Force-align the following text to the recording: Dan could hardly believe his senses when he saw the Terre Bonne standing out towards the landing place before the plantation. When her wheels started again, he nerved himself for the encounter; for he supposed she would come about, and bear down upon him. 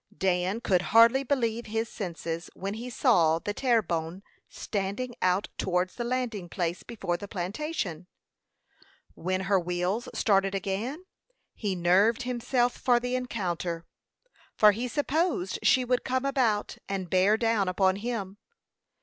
Dan 0.17 0.61
could 0.61 0.81
hardly 0.97 1.21
believe 1.23 1.67
his 1.67 1.87
senses 1.87 2.49
when 2.55 2.73
he 2.73 2.89
saw 2.89 3.37
the 3.37 3.53
Terre 3.53 3.83
Bonne 3.83 4.23
standing 4.49 5.13
out 5.21 5.47
towards 5.59 5.93
the 5.93 6.03
landing 6.03 6.49
place 6.49 6.81
before 6.81 7.17
the 7.17 7.27
plantation. 7.27 8.07
When 9.13 9.41
her 9.41 9.59
wheels 9.59 10.09
started 10.15 10.55
again, 10.55 11.05
he 11.53 11.75
nerved 11.75 12.23
himself 12.23 12.75
for 12.75 12.99
the 12.99 13.13
encounter; 13.15 13.85
for 14.55 14.71
he 14.71 14.87
supposed 14.87 15.59
she 15.61 15.85
would 15.85 16.03
come 16.03 16.25
about, 16.25 16.79
and 16.89 17.07
bear 17.07 17.37
down 17.37 17.67
upon 17.67 17.97
him. 17.97 18.37